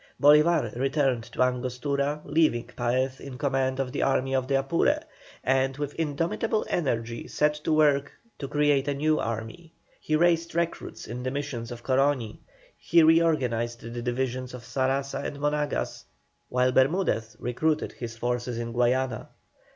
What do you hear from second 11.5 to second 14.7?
of Coroni, re organized the divisions of